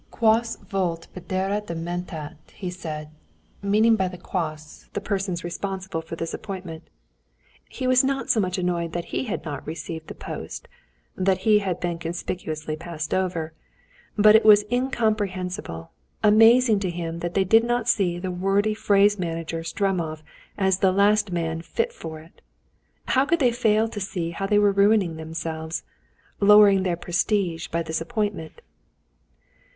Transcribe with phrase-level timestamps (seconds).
[0.09, 3.09] "Quos vult perdere dementat," he said,
[3.61, 6.89] meaning by quos the persons responsible for this appointment.
[7.69, 10.67] He was not so much annoyed that he had not received the post,
[11.15, 13.53] that he had been conspicuously passed over;
[14.17, 15.91] but it was incomprehensible,
[16.23, 20.23] amazing to him that they did not see that the wordy phrase monger Stremov
[20.57, 22.41] was the last man fit for it.
[23.09, 25.83] How could they fail to see how they were ruining themselves,
[26.39, 28.61] lowering their prestige by this appointment?